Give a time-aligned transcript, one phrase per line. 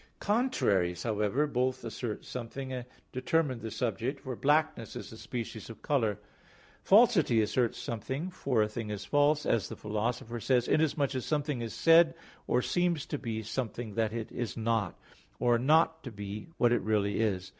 [0.19, 5.83] Contraries, however, both assert something and determine the subject, for blackness is a species of
[5.83, 6.17] color.
[6.81, 10.73] Falsity asserts something, for a thing is false, as the Philosopher says (Metaph.
[10.73, 12.15] iv, 27), inasmuch as something is said
[12.47, 14.97] or seems to be something that it is not,
[15.39, 17.49] or not to be what it really is.